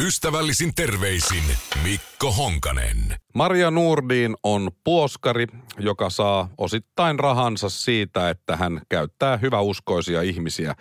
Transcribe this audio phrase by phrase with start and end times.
[0.00, 1.42] Ystävällisin terveisin
[1.82, 3.16] Mikko Honkanen.
[3.34, 5.46] Maria Nurdin on puoskari,
[5.78, 10.74] joka saa osittain rahansa siitä, että hän käyttää hyväuskoisia ihmisiä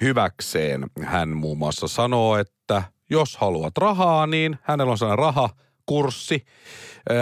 [0.00, 0.86] hyväkseen.
[1.02, 5.50] Hän muun muassa sanoo, että jos haluat rahaa, niin hänellä on sellainen raha–
[5.86, 6.44] kurssi.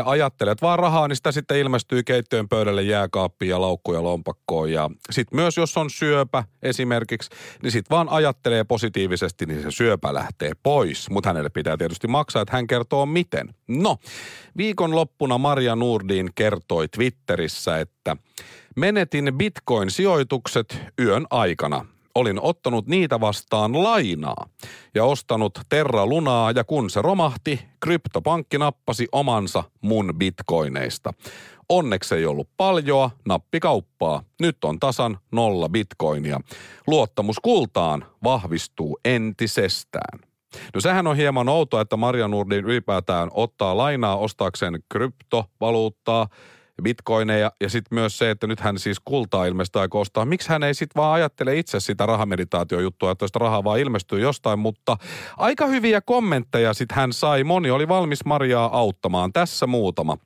[0.05, 4.73] Ajattelet vaan rahaa, niin sitä sitten ilmestyy keittiön pöydälle jääkaappiin ja laukkuja lompakkoon.
[4.73, 7.31] Ja sitten myös jos on syöpä esimerkiksi,
[7.63, 11.11] niin sitten vaan ajattelee positiivisesti, niin se syöpä lähtee pois.
[11.11, 13.55] Mutta hänelle pitää tietysti maksaa, että hän kertoo miten.
[13.69, 13.97] No,
[14.57, 18.17] viikonloppuna Maria Nurdin kertoi Twitterissä, että
[18.77, 24.49] menetin bitcoin-sijoitukset yön aikana olin ottanut niitä vastaan lainaa
[24.95, 31.15] ja ostanut Terra Lunaa ja kun se romahti, kryptopankki nappasi omansa mun bitcoineista.
[31.69, 34.23] Onneksi ei ollut paljoa, nappi kauppaa.
[34.41, 36.41] Nyt on tasan nolla bitcoinia.
[36.87, 40.21] Luottamus kultaan vahvistuu entisestään.
[40.75, 46.29] No sehän on hieman outoa, että Maria Nurdin ylipäätään ottaa lainaa ostaakseen kryptovaluuttaa–
[46.83, 50.25] bitcoineja ja sitten myös se, että nyt hän siis kultaa ilmestyy aika ostaa.
[50.25, 54.59] Miksi hän ei sitten vaan ajattele itse sitä rahameditaatiojuttua, että sitä rahaa vaan ilmestyy jostain,
[54.59, 54.97] mutta
[55.37, 57.45] aika hyviä kommentteja sitten hän sai.
[57.45, 59.33] Moni oli valmis Mariaa auttamaan.
[59.33, 60.19] Tässä muutama.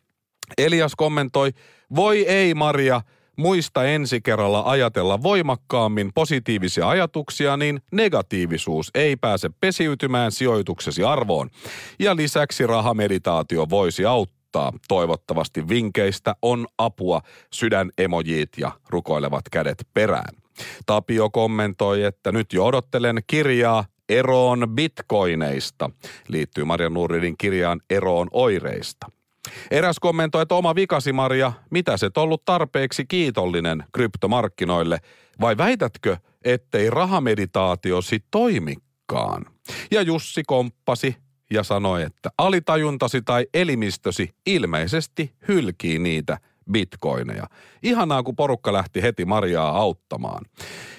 [0.58, 1.50] Elias kommentoi,
[1.94, 3.00] voi ei Maria,
[3.36, 11.50] muista ensi kerralla ajatella voimakkaammin positiivisia ajatuksia, niin negatiivisuus ei pääse pesiytymään sijoituksesi arvoon.
[11.98, 14.80] Ja lisäksi rahameditaatio voisi auttaa auttaa.
[14.88, 17.20] Toivottavasti vinkeistä on apua
[17.52, 20.34] sydänemojit ja rukoilevat kädet perään.
[20.86, 25.91] Tapio kommentoi, että nyt jo odottelen kirjaa Eroon bitcoineista.
[26.28, 29.06] Liittyy Maria Nuuridin kirjaan Eroon oireista.
[29.70, 34.98] Eräs kommentoi, että oma vikasi Maria, mitä se ollut tarpeeksi kiitollinen kryptomarkkinoille,
[35.41, 39.47] vai väitätkö, ettei rahameditaatiosi toimikaan?
[39.91, 41.16] Ja Jussi komppasi,
[41.50, 46.38] ja sanoi, että alitajuntasi tai elimistösi ilmeisesti hylkii niitä
[46.72, 47.47] bitcoineja.
[47.82, 50.44] Ihanaa, kun porukka lähti heti Mariaa auttamaan.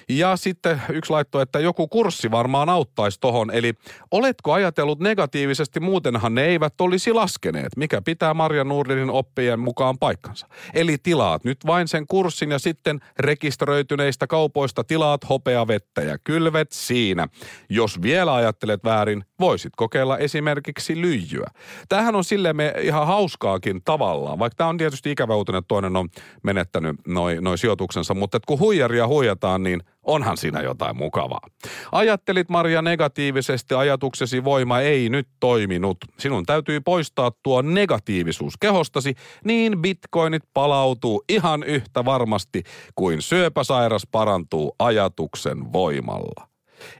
[0.09, 3.51] Ja sitten yksi laitto, että joku kurssi varmaan auttaisi tohon.
[3.51, 3.73] Eli
[4.11, 10.47] oletko ajatellut negatiivisesti, muutenhan ne eivät olisi laskeneet, mikä pitää Marja Nurdinin oppien mukaan paikkansa.
[10.73, 17.27] Eli tilaat nyt vain sen kurssin ja sitten rekisteröityneistä kaupoista tilaat hopeavettä ja kylvet siinä.
[17.69, 21.47] Jos vielä ajattelet väärin, voisit kokeilla esimerkiksi lyijyä.
[21.89, 25.95] Tämähän on silleen me ihan hauskaakin tavallaan, vaikka tämä on tietysti ikävä uutinen, että toinen
[25.95, 26.09] on
[26.43, 31.47] menettänyt noin noi sijoituksensa, mutta kun huijaria huijataan, niin onhan siinä jotain mukavaa.
[31.91, 35.97] Ajattelit Maria negatiivisesti, ajatuksesi voima ei nyt toiminut.
[36.17, 39.15] Sinun täytyy poistaa tuo negatiivisuus kehostasi,
[39.45, 42.63] niin bitcoinit palautuu ihan yhtä varmasti
[42.95, 46.49] kuin syöpäsairas parantuu ajatuksen voimalla.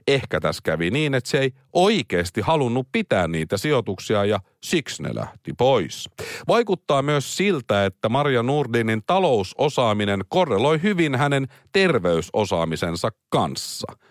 [0.08, 5.10] Ehkä tässä kävi niin, että se ei oikeasti halunnut pitää niitä sijoituksia ja siksi ne
[5.14, 6.08] lähti pois.
[6.48, 13.92] Vaikuttaa myös siltä, että Maria Nurdinin talousosaaminen korreloi hyvin hänen terveysosaamisensa kanssa–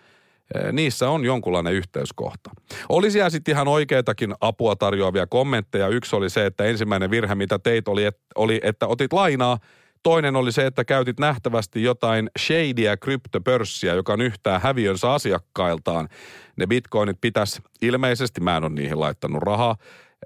[0.72, 2.50] niissä on jonkunlainen yhteyskohta.
[2.88, 5.88] Olisi sitten ihan oikeitakin apua tarjoavia kommentteja.
[5.88, 9.58] Yksi oli se, että ensimmäinen virhe, mitä teit, oli, oli että otit lainaa
[10.02, 16.08] Toinen oli se, että käytit nähtävästi jotain shadyä kryptopörssiä, joka on yhtään häviönsä asiakkailtaan.
[16.56, 19.76] Ne bitcoinit pitäisi ilmeisesti, mä en ole niihin laittanut rahaa,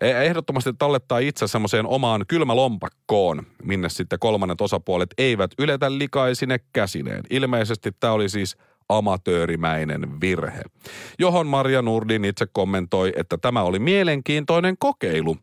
[0.00, 7.22] e, ehdottomasti tallettaa itse semmoiseen omaan kylmälompakkoon, minne sitten kolmannet osapuolet eivät yletä likaisine käsineen.
[7.30, 8.56] Ilmeisesti tämä oli siis
[8.88, 10.62] amatöörimäinen virhe.
[11.18, 15.36] Johon Maria Nurdin itse kommentoi, että tämä oli mielenkiintoinen kokeilu.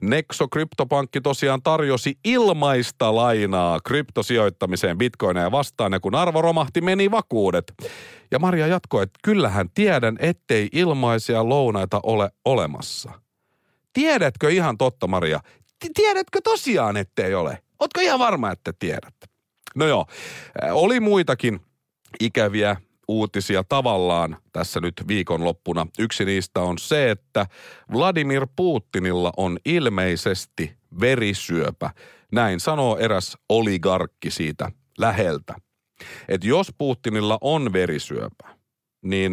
[0.00, 7.74] Nexo Kryptopankki tosiaan tarjosi ilmaista lainaa kryptosijoittamiseen bitcoineja vastaan ja kun arvo romahti, meni vakuudet.
[8.30, 13.10] Ja Maria jatkoi, että kyllähän tiedän, ettei ilmaisia lounaita ole olemassa.
[13.92, 15.40] Tiedätkö ihan totta, Maria?
[15.94, 17.58] Tiedätkö tosiaan, ettei ole?
[17.80, 19.14] Ootko ihan varma, että tiedät?
[19.74, 20.06] No joo,
[20.70, 21.60] oli muitakin
[22.20, 22.76] ikäviä
[23.08, 25.86] uutisia tavallaan tässä nyt viikonloppuna.
[25.98, 27.46] Yksi niistä on se, että
[27.92, 31.90] Vladimir Putinilla on ilmeisesti verisyöpä.
[32.32, 35.54] Näin sanoo eräs oligarkki siitä läheltä.
[36.28, 38.48] Että jos Putinilla on verisyöpä,
[39.02, 39.32] niin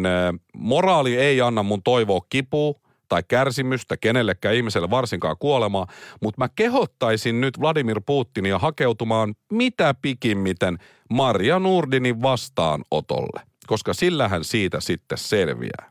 [0.56, 2.74] moraali ei anna mun toivoa kipua,
[3.08, 5.86] tai kärsimystä kenellekään ihmiselle, varsinkaan kuolemaa,
[6.22, 10.78] mutta mä kehottaisin nyt Vladimir Putinia hakeutumaan mitä pikimmiten
[11.10, 15.90] Maria Nurdinin vastaanotolle, koska sillähän siitä sitten selviää.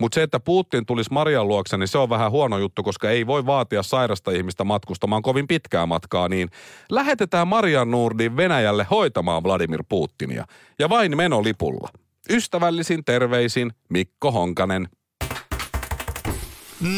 [0.00, 3.26] Mutta se, että Putin tulisi Marian luokse, niin se on vähän huono juttu, koska ei
[3.26, 6.48] voi vaatia sairasta ihmistä matkustamaan kovin pitkää matkaa, niin
[6.90, 10.44] lähetetään Marian Nurdin Venäjälle hoitamaan Vladimir Putinia.
[10.78, 11.88] Ja vain menolipulla.
[12.30, 14.88] Ystävällisin terveisin Mikko Honkanen.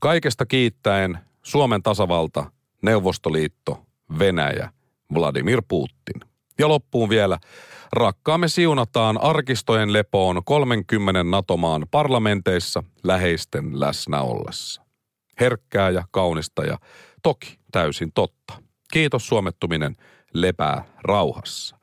[0.00, 2.50] Kaikesta kiittäen Suomen tasavalta,
[2.82, 3.82] Neuvostoliitto,
[4.18, 4.72] Venäjä,
[5.14, 6.30] Vladimir Putin.
[6.58, 7.38] Ja loppuun vielä,
[7.92, 14.82] rakkaamme siunataan arkistojen lepoon 30 NATO-maan parlamenteissa läheisten läsnä ollessa.
[15.40, 16.78] Herkkää ja kaunista ja
[17.22, 18.54] toki täysin totta.
[18.92, 19.96] Kiitos suomettuminen
[20.34, 21.78] lepää rauhassa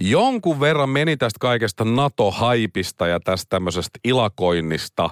[0.00, 5.10] jonkun verran meni tästä kaikesta NATO-haipista ja tästä tämmöisestä ilakoinnista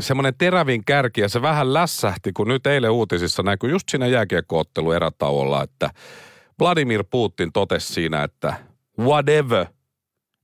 [0.00, 4.92] semmoinen terävin kärki ja se vähän lässähti, kun nyt eilen uutisissa näkyy just siinä jääkiekkoottelu
[4.92, 5.90] erätauolla, että
[6.60, 8.54] Vladimir Putin totesi siinä, että
[8.98, 9.66] whatever,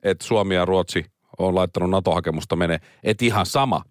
[0.03, 1.05] että Suomi ja Ruotsi
[1.39, 3.83] on laittanut NATO-hakemusta menee, että ihan sama.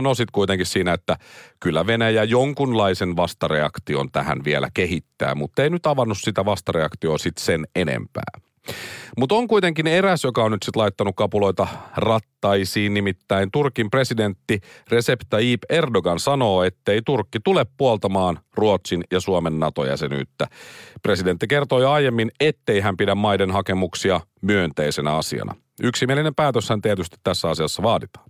[0.00, 1.16] No sitten kuitenkin siinä, että
[1.60, 7.66] kyllä Venäjä jonkunlaisen vastareaktion tähän vielä kehittää, mutta ei nyt avannut sitä vastareaktioa sitten sen
[7.76, 8.51] enempää.
[9.18, 14.60] Mutta on kuitenkin eräs, joka on nyt sitten laittanut kapuloita rattaisiin, nimittäin Turkin presidentti
[14.90, 20.46] Recep Tayyip Erdogan sanoo, ettei Turkki tule puoltamaan Ruotsin ja Suomen NATO-jäsenyyttä.
[21.02, 25.54] Presidentti kertoi aiemmin, ettei hän pidä maiden hakemuksia myönteisenä asiana.
[25.82, 28.26] Yksimielinen päätöshän tietysti tässä asiassa vaaditaan.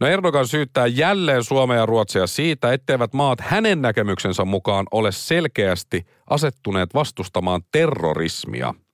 [0.00, 6.06] No Erdogan syyttää jälleen Suomea ja Ruotsia siitä, etteivät maat hänen näkemyksensä mukaan ole selkeästi
[6.30, 8.74] asettuneet vastustamaan terrorismia–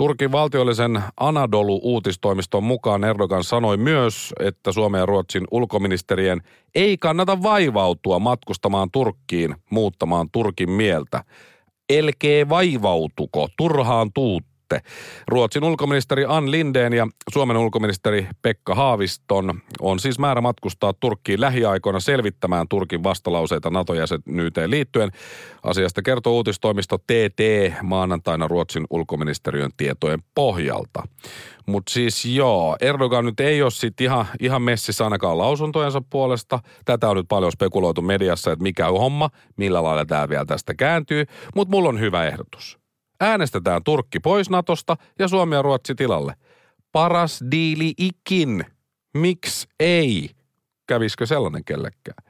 [0.00, 6.42] Turkin valtiollisen Anadolu-uutistoimiston mukaan Erdogan sanoi myös, että Suomen ja Ruotsin ulkoministerien
[6.74, 11.24] ei kannata vaivautua matkustamaan Turkkiin muuttamaan Turkin mieltä.
[11.88, 14.44] Elkee vaivautuko, turhaan tuut
[14.74, 14.92] sitten.
[15.28, 22.00] Ruotsin ulkoministeri Ann Lindeen ja Suomen ulkoministeri Pekka Haaviston on siis määrä matkustaa Turkkiin lähiaikoina
[22.00, 25.10] selvittämään Turkin vastalauseita NATO-jäsenyyteen liittyen.
[25.62, 27.40] Asiasta kertoo uutistoimisto TT
[27.82, 31.02] maanantaina Ruotsin ulkoministeriön tietojen pohjalta.
[31.66, 36.58] Mutta siis joo, Erdogan nyt ei ole sitten ihan, ihan messissä ainakaan lausuntojensa puolesta.
[36.84, 40.74] Tätä on nyt paljon spekuloitu mediassa, että mikä on homma, millä lailla tämä vielä tästä
[40.74, 41.24] kääntyy.
[41.54, 42.79] Mutta mulla on hyvä ehdotus.
[43.20, 46.34] Äänestetään Turkki pois Natosta ja Suomi ja Ruotsi tilalle.
[46.92, 48.64] Paras diili ikin.
[49.14, 50.30] Miksi ei?
[50.86, 52.24] Kävisikö sellainen kellekään?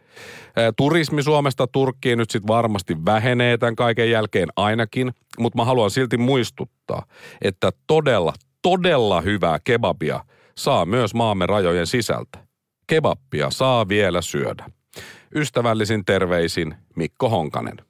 [0.76, 6.16] Turismi Suomesta Turkkiin nyt sitten varmasti vähenee tämän kaiken jälkeen ainakin, mutta mä haluan silti
[6.16, 7.06] muistuttaa,
[7.42, 8.32] että todella,
[8.62, 10.24] todella hyvää kebabia
[10.56, 12.38] saa myös maamme rajojen sisältä.
[12.86, 14.70] Kebappia saa vielä syödä.
[15.34, 17.89] Ystävällisin terveisin Mikko Honkanen.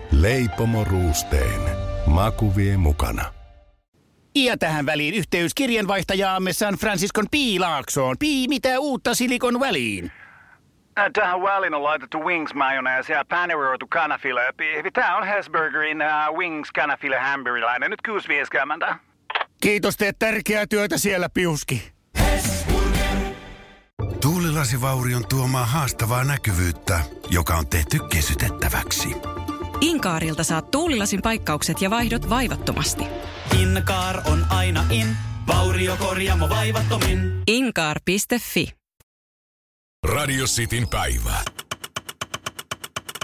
[0.11, 1.61] Leipomo Ruusteen.
[2.05, 3.33] Maku vie mukana.
[4.35, 8.15] Ja tähän väliin yhteys kirjanvaihtajaamme San Franciscon Piilaaksoon.
[8.19, 10.11] Pii, mitä uutta Silikon väliin?
[10.99, 14.41] Äh, tähän väliin on laitettu wings mayonnaise ja paneroitu kanafila.
[14.93, 17.91] Tämä on Hesburgerin uh, wings kanafila hamburilainen.
[17.91, 17.99] Nyt
[18.89, 18.95] 6.50.
[19.61, 21.91] Kiitos, teet tärkeää työtä siellä, Piuski.
[24.21, 26.99] Tuulilasivaurion tuomaa haastavaa näkyvyyttä,
[27.29, 29.15] joka on tehty kesytettäväksi.
[29.81, 33.03] Inkaarilta saat tuulilasin paikkaukset ja vaihdot vaivattomasti.
[33.61, 35.07] Inkaar on aina in,
[35.47, 37.41] vauriokorjaamo vaivattomin.
[37.47, 38.71] Inkaar.fi
[40.07, 41.41] Radio Cityn päivä.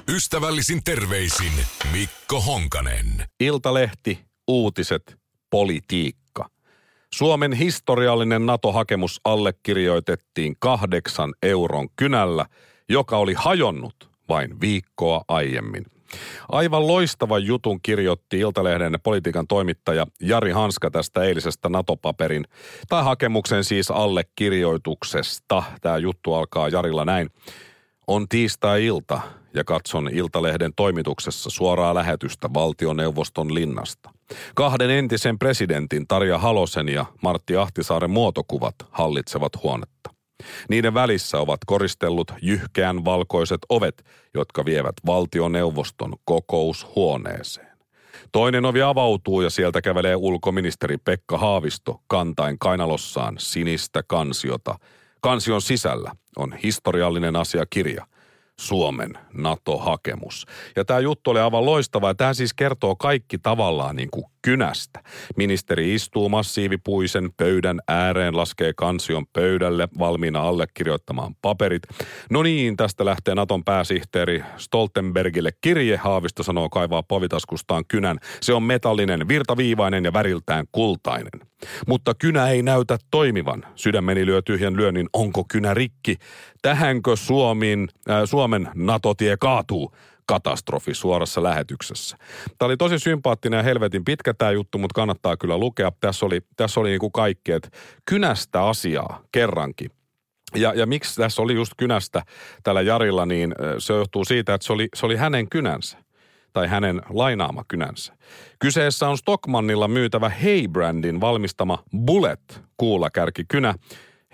[0.10, 1.52] Ystävällisin terveisin
[1.92, 3.08] Mikko Honkanen.
[3.40, 5.18] Iltalehti, uutiset,
[5.50, 6.50] politiikka.
[7.14, 12.46] Suomen historiallinen NATO-hakemus allekirjoitettiin kahdeksan euron kynällä,
[12.90, 15.86] joka oli hajonnut vain viikkoa aiemmin.
[16.50, 22.46] Aivan loistavan jutun kirjoitti Iltalehden politiikan toimittaja Jari Hanska tästä eilisestä NATO-paperin,
[22.90, 25.64] tai hakemuksen siis allekirjoituksesta.
[25.82, 27.30] Tämä juttu alkaa Jarilla näin.
[28.08, 29.22] On tiistai-ilta
[29.54, 34.10] ja katson Iltalehden toimituksessa suoraa lähetystä valtioneuvoston linnasta.
[34.56, 40.17] Kahden entisen presidentin Tarja Halosen ja Martti Ahtisaaren muotokuvat hallitsevat huonetta.
[40.70, 47.78] Niiden välissä ovat koristellut jyhkeän valkoiset ovet, jotka vievät valtioneuvoston kokoushuoneeseen.
[48.32, 54.80] Toinen ovi avautuu ja sieltä kävelee ulkoministeri Pekka Haavisto kantain kainalossaan sinistä kansiota.
[55.22, 58.08] Kansion sisällä on historiallinen asiakirja–
[58.60, 60.46] Suomen NATO-hakemus.
[60.76, 62.16] Ja tämä juttu oli aivan loistava.
[62.16, 65.04] Tämä siis kertoo kaikki tavallaan niin kuin kynästä.
[65.38, 71.84] Ministeri istuu massiivipuisen pöydän ääreen, laskee kansion pöydälle valmiina allekirjoittamaan paperit.
[72.32, 75.98] No niin, tästä lähtee Naton pääsihteeri Stoltenbergille kirje.
[75.98, 78.18] Haavisto sanoo kaivaa povitaskustaan kynän.
[78.42, 81.48] Se on metallinen, virtaviivainen ja väriltään kultainen.
[81.88, 83.64] Mutta kynä ei näytä toimivan.
[83.76, 86.16] Sydämeni lyö tyhjän lyönnin, onko kynä rikki?
[86.62, 89.94] Tähänkö Suomin, äh, Suomen NATO-tie kaatuu?
[90.28, 92.18] Katastrofi suorassa lähetyksessä.
[92.58, 95.92] Tämä oli tosi sympaattinen ja helvetin pitkä tämä juttu, mutta kannattaa kyllä lukea.
[96.00, 97.70] Tässä oli, tässä oli niin kuin kaikki, että
[98.06, 99.92] kynästä asiaa kerrankin.
[100.56, 102.24] Ja, ja miksi tässä oli just kynästä
[102.64, 105.98] tällä Jarilla, niin se johtuu siitä, että se oli, se oli hänen kynänsä
[106.54, 108.14] tai hänen lainaama kynänsä.
[108.60, 113.74] Kyseessä on Stockmannilla myytävä Hey-brändin valmistama Bullet kuulakärkikynä.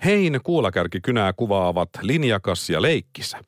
[0.04, 3.38] Hein kuulakärkikynää kuvaavat linjakas ja leikkisä.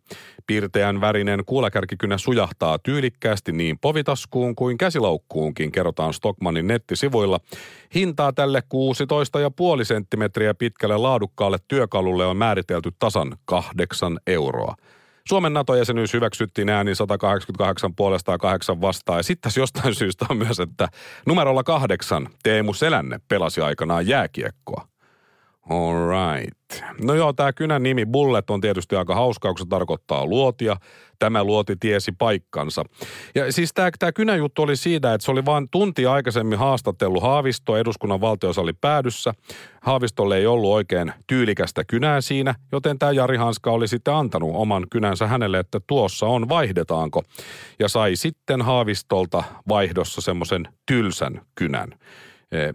[0.46, 7.40] Piirteän värinen kuulakärkikynä sujahtaa tyylikkäästi niin povitaskuun kuin käsiloukkuunkin, kerrotaan Stockmannin nettisivuilla.
[7.94, 8.62] Hintaa tälle
[9.78, 14.74] 16,5 senttimetriä pitkälle laadukkaalle työkalulle on määritelty tasan 8 euroa.
[15.28, 19.18] Suomen NATO-jäsenyys hyväksyttiin äänin 188 puolesta ja 8 vastaan.
[19.18, 20.88] Ja sitten jostain syystä on myös, että
[21.26, 24.88] numerolla kahdeksan Teemu Selänne pelasi aikanaan jääkiekkoa.
[25.70, 26.56] All right.
[27.02, 30.76] No joo, tämä kynän nimi Bullet on tietysti aika hauska, kun se tarkoittaa luotia.
[31.18, 32.84] Tämä luoti tiesi paikkansa.
[33.34, 37.22] Ja siis tämä, tämä kynän juttu oli siitä, että se oli vain tunti aikaisemmin haastatellut
[37.22, 39.34] Haavisto eduskunnan valtiosali päädyssä.
[39.82, 44.86] Haavistolle ei ollut oikein tyylikästä kynää siinä, joten tämä Jari Hanska oli sitten antanut oman
[44.90, 47.22] kynänsä hänelle, että tuossa on, vaihdetaanko.
[47.78, 51.88] Ja sai sitten Haavistolta vaihdossa semmoisen tylsän kynän.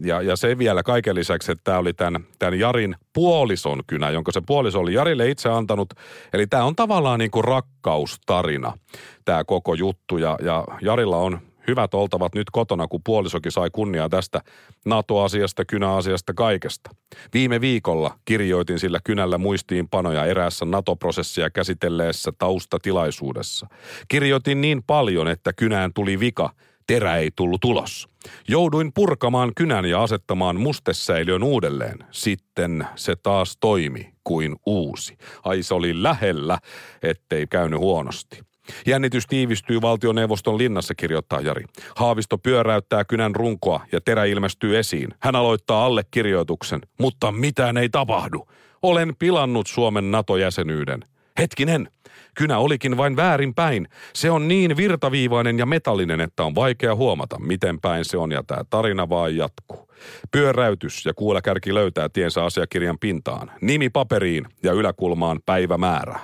[0.06, 4.32] Ja, ja se vielä kaiken lisäksi, että tämä oli tämän, tämän Jarin puolison kynä, jonka
[4.32, 5.94] se puoliso oli Jarille itse antanut.
[6.34, 8.78] Eli tämä on tavallaan niin kuin rakkaustarina,
[9.26, 10.18] tämä koko juttu.
[10.18, 14.42] Ja, ja Jarilla on hyvät oltavat nyt kotona, kun puolisokin sai kunniaa tästä
[14.86, 16.90] NATO-asiasta, kynäasiasta, kaikesta.
[17.34, 23.68] Viime viikolla kirjoitin sillä kynällä muistiinpanoja eräässä NATO-prosessia käsitelleessä taustatilaisuudessa.
[24.08, 26.50] Kirjoitin niin paljon, että kynään tuli vika–
[26.88, 28.08] terä ei tullut ulos.
[28.48, 31.98] Jouduin purkamaan kynän ja asettamaan mustesäiliön uudelleen.
[32.12, 35.18] Sitten se taas toimi kuin uusi.
[35.44, 36.58] Ai se oli lähellä,
[37.04, 38.40] ettei käynyt huonosti.
[38.88, 41.66] Jännitys tiivistyy valtioneuvoston linnassa, kirjoittaa Jari.
[41.96, 45.10] Haavisto pyöräyttää kynän runkoa ja terä ilmestyy esiin.
[45.20, 48.48] Hän aloittaa allekirjoituksen, mutta mitään ei tapahdu.
[48.82, 51.06] Olen pilannut Suomen NATO-jäsenyyden.
[51.42, 51.90] Hetkinen,
[52.38, 53.88] Kynä olikin vain väärinpäin.
[54.14, 58.44] Se on niin virtaviivainen ja metallinen, että on vaikea huomata, miten päin se on ja
[58.48, 59.92] tämä tarina vaan jatkuu.
[60.32, 63.52] Pyöräytys ja kuulakärki löytää tiensä asiakirjan pintaan.
[63.62, 66.20] Nimi paperiin ja yläkulmaan päivämäärä.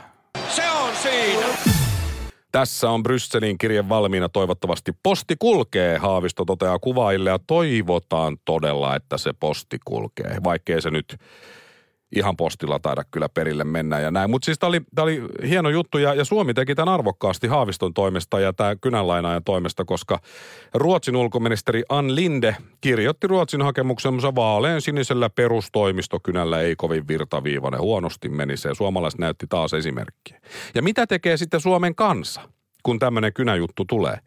[0.50, 1.48] Se on siinä!
[2.52, 4.30] Tässä on Brysselin kirje valmiina.
[4.30, 10.38] Toivottavasti posti kulkee, Haavisto toteaa kuvaille ja toivotaan todella, että se posti kulkee.
[10.44, 11.18] Vaikkei se nyt
[12.16, 14.30] ihan postilla taida kyllä perille mennä ja näin.
[14.30, 18.40] Mutta siis tämä oli, oli hieno juttu ja, ja Suomi teki tämän arvokkaasti Haaviston toimesta
[18.40, 20.20] ja tämä kynänlainaajan toimesta, koska
[20.74, 27.82] Ruotsin ulkoministeri Ann Linde kirjoitti Ruotsin hakemuksen vaalean sinisellä perustoimistokynällä ei kovin virtaviivainen.
[27.82, 28.70] Huonosti meni se.
[28.74, 30.42] Suomalaiset näytti taas esimerkkiä.
[30.76, 32.42] Ja mitä tekee sitten Suomen kansa,
[32.84, 34.18] kun tämmöinen kynäjuttu tulee?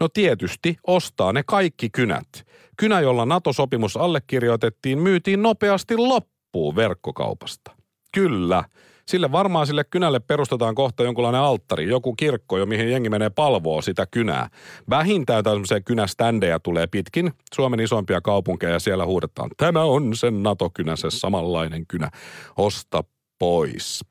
[0.00, 2.28] No tietysti ostaa ne kaikki kynät.
[2.76, 7.70] Kynä, jolla NATO-sopimus allekirjoitettiin, myytiin nopeasti loppuun loppuu verkkokaupasta.
[8.14, 8.64] Kyllä.
[9.06, 13.82] Sille varmaan sille kynälle perustetaan kohta jonkunlainen alttari, joku kirkko, jo mihin jengi menee palvoo
[13.82, 14.48] sitä kynää.
[14.90, 20.96] Vähintään tämmöisiä kynäständejä tulee pitkin Suomen isompia kaupunkeja ja siellä huudetaan, tämä on sen NATO-kynä,
[20.96, 22.10] se samanlainen kynä,
[22.56, 23.04] osta
[23.38, 24.04] pois.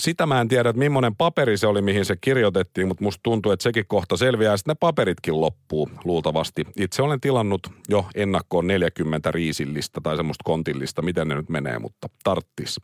[0.00, 3.52] Sitä mä en tiedä, että millainen paperi se oli, mihin se kirjoitettiin, mutta musta tuntuu,
[3.52, 4.56] että sekin kohta selviää.
[4.56, 6.64] Sitten ne paperitkin loppuu luultavasti.
[6.76, 12.08] Itse olen tilannut jo ennakkoon 40 riisillistä tai semmoista kontillista, miten ne nyt menee, mutta
[12.24, 12.80] tarttis.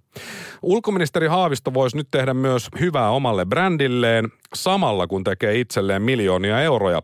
[0.63, 7.03] Ulkoministeri Haavisto voisi nyt tehdä myös hyvää omalle brändilleen samalla kun tekee itselleen miljoonia euroja.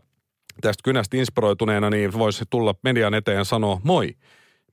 [0.61, 4.15] Tästä kynästä inspiroituneena niin voisi tulla median eteen sanoa, moi,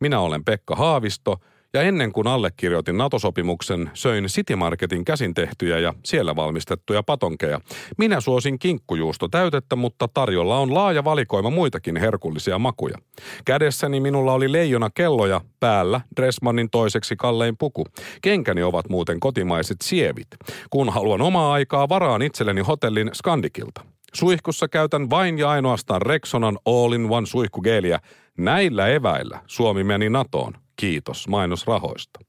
[0.01, 1.37] minä olen Pekka Haavisto–
[1.75, 7.61] ja ennen kuin allekirjoitin NATO-sopimuksen, söin City Marketin käsin tehtyjä ja siellä valmistettuja patonkeja.
[7.99, 12.99] Minä suosin kinkkujuusto täytettä, mutta tarjolla on laaja valikoima muitakin herkullisia makuja.
[13.45, 17.87] Kädessäni minulla oli leijona kelloja, päällä Dressmannin toiseksi kallein puku.
[18.23, 20.29] Kenkäni ovat muuten kotimaiset sievit.
[20.71, 23.85] Kun haluan omaa aikaa, varaan itselleni hotellin Skandikilta.
[24.15, 28.01] Suihkussa käytän vain ja ainoastaan Rexonan All-in-One suihkugeeliä.
[28.39, 30.53] Näillä eväillä Suomi meni NATOon.
[30.81, 32.21] Kiitos mainosrahoista.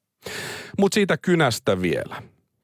[0.80, 2.22] Mutta siitä kynästä vielä.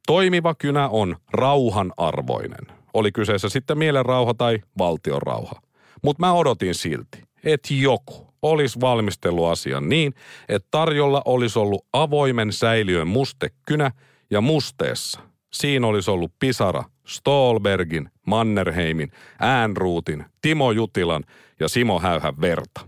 [0.08, 2.78] Toimiva kynä on rauhan arvoinen.
[2.94, 5.62] Oli kyseessä sitten mielenrauha tai valtion rauha.
[6.04, 10.14] Mutta mä odotin silti, että joku olisi valmistellut asian niin,
[10.50, 13.92] että tarjolla olisi ollut avoimen säiliön mustekynä
[14.30, 15.20] ja musteessa.
[15.54, 21.24] Siinä olisi ollut pisara Stolbergin, Mannerheimin, Äänruutin, Timo Jutilan
[21.60, 22.82] ja Simo Häyhän verta.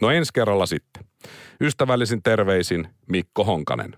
[0.00, 1.11] No ensi kerralla sitten.
[1.60, 3.96] Ystävällisin terveisin Mikko Honkanen.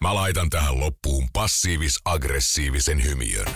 [0.00, 3.46] Mä laitan tähän loppuun passiivis-aggressiivisen hymiön.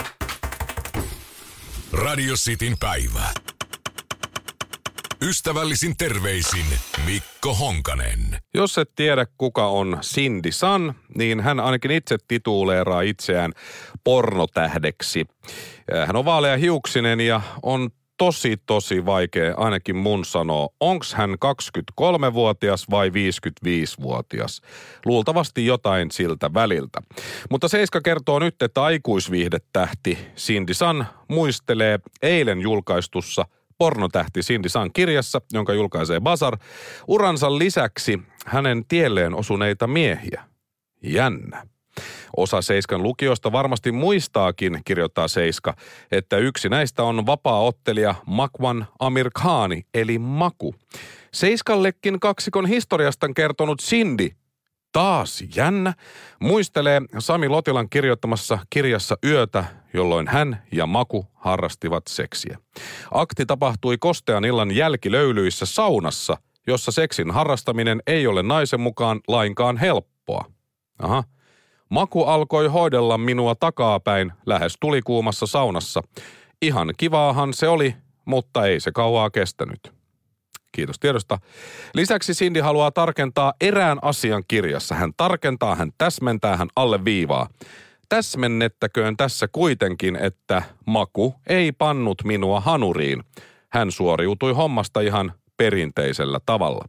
[1.93, 3.29] Radio Cityn päivä.
[5.23, 6.67] Ystävällisin terveisin
[7.07, 8.39] Mikko Honkanen.
[8.55, 13.53] Jos et tiedä kuka on Cindy San, niin hän ainakin itse tituuleeraa itseään
[14.05, 15.27] pornotähdeksi.
[16.07, 22.91] Hän on vaalea hiuksinen ja on tosi, tosi vaikea ainakin mun sanoa, onko hän 23-vuotias
[22.91, 24.61] vai 55-vuotias.
[25.07, 27.03] Luultavasti jotain siltä väliltä.
[27.51, 33.47] Mutta Seiska kertoo nyt, että aikuisviihdetähti Cindy San muistelee eilen julkaistussa
[33.79, 36.59] pornotähti Cindy San kirjassa, jonka julkaisee Basar,
[37.09, 40.45] uransa lisäksi hänen tielleen osuneita miehiä.
[41.03, 41.74] Jännä.
[42.37, 45.75] Osa Seiskan lukiosta varmasti muistaakin, kirjoittaa Seiska,
[46.13, 50.75] että yksi näistä on vapaa-ottelija Makwan Amir Khani, eli Maku.
[51.33, 54.29] Seiskallekin kaksikon historiasta kertonut Cindy
[54.95, 55.95] taas jännä,
[56.41, 62.59] muistelee Sami Lotilan kirjoittamassa kirjassa Yötä, jolloin hän ja Maku harrastivat seksiä.
[63.11, 70.45] Akti tapahtui kostean illan jälkilöylyissä saunassa, jossa seksin harrastaminen ei ole naisen mukaan lainkaan helppoa.
[70.99, 71.25] Aha,
[71.91, 76.03] Maku alkoi hoidella minua takapäin lähes tulikuumassa saunassa.
[76.63, 77.95] Ihan kivaahan se oli,
[78.25, 79.93] mutta ei se kauaa kestänyt.
[80.73, 81.39] Kiitos tiedosta.
[81.95, 84.95] Lisäksi Cindy haluaa tarkentaa erään asian kirjassa.
[84.95, 87.49] Hän tarkentaa, hän täsmentää, hän alleviivaa.
[88.09, 93.25] Täsmennettäköön tässä kuitenkin, että Maku ei pannut minua hanuriin.
[93.73, 96.85] Hän suoriutui hommasta ihan perinteisellä tavalla.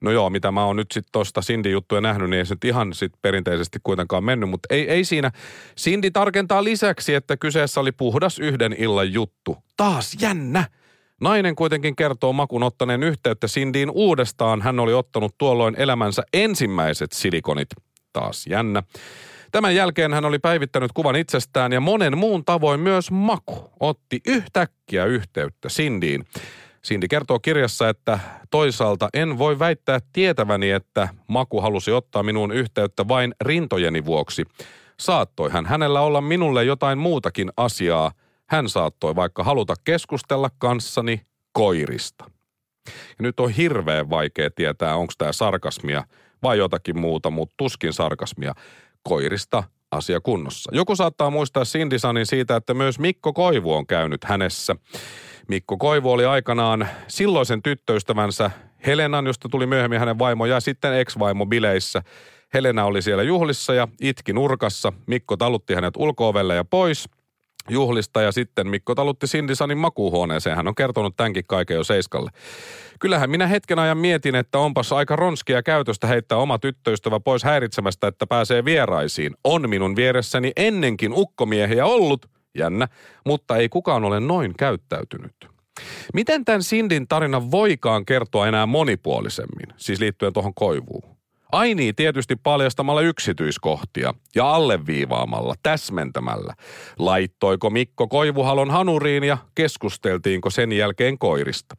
[0.00, 2.94] No joo, mitä mä oon nyt sitten tuosta Cindy-juttuja nähnyt, niin ei se nyt ihan
[2.94, 5.30] sit perinteisesti kuitenkaan mennyt, mutta ei, ei siinä.
[5.76, 9.56] Cindy tarkentaa lisäksi, että kyseessä oli puhdas yhden illan juttu.
[9.76, 10.64] Taas jännä!
[11.20, 14.62] Nainen kuitenkin kertoo Makun ottaneen yhteyttä Cindyin uudestaan.
[14.62, 17.68] Hän oli ottanut tuolloin elämänsä ensimmäiset silikonit.
[18.12, 18.82] Taas jännä.
[19.52, 25.04] Tämän jälkeen hän oli päivittänyt kuvan itsestään ja monen muun tavoin myös Maku otti yhtäkkiä
[25.04, 26.24] yhteyttä Cindyin.
[26.86, 28.18] Cindy kertoo kirjassa, että
[28.50, 34.44] toisaalta en voi väittää tietäväni, että Maku halusi ottaa minuun yhteyttä vain rintojeni vuoksi.
[35.00, 38.12] Saattoihan hänellä olla minulle jotain muutakin asiaa.
[38.48, 41.20] Hän saattoi vaikka haluta keskustella kanssani
[41.52, 42.24] koirista.
[42.86, 46.04] Ja nyt on hirveän vaikea tietää, onko tämä sarkasmia
[46.42, 48.54] vai jotakin muuta, mutta tuskin sarkasmia.
[49.02, 50.70] Koirista asia kunnossa.
[50.74, 54.76] Joku saattaa muistaa Sindisanin siitä, että myös Mikko Koivu on käynyt hänessä.
[55.48, 58.50] Mikko Koivu oli aikanaan silloisen tyttöystävänsä
[58.86, 62.02] Helenan, josta tuli myöhemmin hänen vaimo ja sitten ex-vaimo bileissä.
[62.54, 64.92] Helena oli siellä juhlissa ja itki nurkassa.
[65.06, 67.08] Mikko talutti hänet ulkoovelle ja pois
[67.68, 70.56] juhlista ja sitten Mikko talutti Sindisanin makuuhuoneeseen.
[70.56, 72.30] Hän on kertonut tämänkin kaiken jo Seiskalle.
[73.00, 78.06] Kyllähän minä hetken ajan mietin, että onpas aika ronskia käytöstä heittää oma tyttöystävä pois häiritsemästä,
[78.06, 79.34] että pääsee vieraisiin.
[79.44, 82.26] On minun vieressäni ennenkin ukkomiehiä ollut,
[82.58, 82.88] jännä,
[83.26, 85.56] mutta ei kukaan ole noin käyttäytynyt.
[86.14, 91.16] Miten tämän Sindin tarina voikaan kertoa enää monipuolisemmin, siis liittyen tuohon koivuun?
[91.52, 96.54] Ai niin, tietysti paljastamalla yksityiskohtia ja alleviivaamalla, täsmentämällä.
[96.98, 101.76] Laittoiko Mikko Koivuhalon hanuriin ja keskusteltiinko sen jälkeen koirista?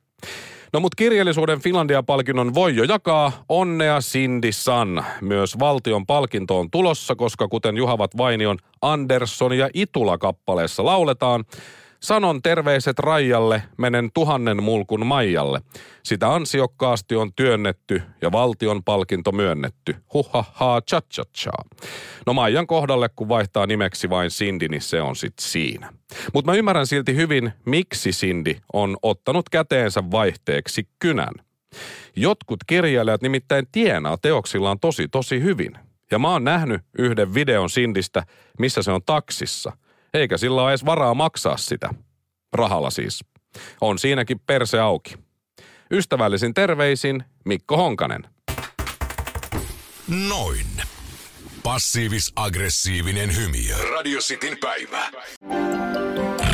[0.74, 3.32] No mut kirjallisuuden Finlandia-palkinnon voi jo jakaa.
[3.50, 5.06] Onnea Cindy San.
[5.22, 11.46] Myös valtion palkinto on tulossa, koska kuten Juhavat Vainion Andersson ja Itula kappaleessa lauletaan,
[12.00, 15.62] Sanon terveiset Raijalle, menen tuhannen mulkun Maijalle.
[16.04, 19.96] Sitä ansiokkaasti on työnnetty ja valtion palkinto myönnetty.
[20.14, 21.52] Huhaha cha cha cha.
[22.26, 25.94] No Maijan kohdalle, kun vaihtaa nimeksi vain Cindy, niin se on sit siinä.
[26.34, 31.34] Mutta mä ymmärrän silti hyvin, miksi Cindy on ottanut käteensä vaihteeksi kynän.
[32.16, 35.78] Jotkut kirjailijat nimittäin tienaa teoksillaan tosi tosi hyvin.
[36.12, 38.24] Ja mä oon nähnyt yhden videon Sindistä,
[38.60, 39.72] missä se on taksissa–
[40.14, 41.90] eikä sillä ole edes varaa maksaa sitä.
[42.54, 43.24] Rahalla siis.
[43.82, 45.16] On siinäkin perse auki.
[45.92, 48.24] Ystävällisin terveisin Mikko Honkanen.
[50.30, 50.68] Noin.
[51.64, 53.92] Passiivis-aggressiivinen hymy.
[53.92, 55.12] Radio Cityn päivä.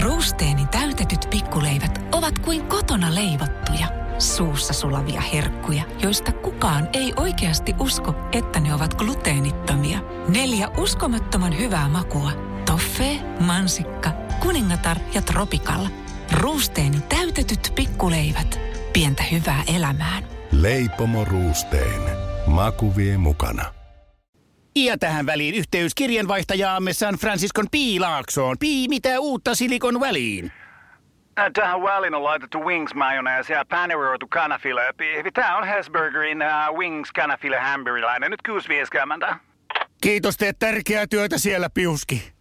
[0.01, 3.87] Ruusteeni täytetyt pikkuleivät ovat kuin kotona leivottuja,
[4.19, 9.99] suussa sulavia herkkuja, joista kukaan ei oikeasti usko, että ne ovat gluteenittomia.
[10.27, 12.31] Neljä uskomattoman hyvää makua–
[12.65, 15.89] Toffee, mansikka, kuningatar ja tropikalla.
[16.32, 18.60] Ruusteeni täytetyt pikkuleivät.
[18.93, 20.23] Pientä hyvää elämään.
[20.52, 22.02] Leipomo Ruusteen.
[22.47, 23.65] Maku vie mukana.
[24.76, 28.56] Ja tähän väliin yhteys kirjanvaihtajaamme San Franciscon Piilaaksoon.
[28.60, 30.52] Pii, mitä uutta Silikon väliin?
[31.39, 34.82] Äh, Tähän väliin on laitettu wings mayonnaise ja paneroitu kanafila.
[35.34, 38.32] Tämä on Hesburgerin uh, wings kanafila hamburilainen.
[38.32, 38.41] Nyt
[39.30, 39.36] 6.50.
[40.02, 42.32] Kiitos, teet tärkeää työtä siellä, Piuski.